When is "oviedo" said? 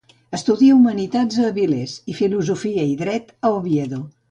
3.61-4.03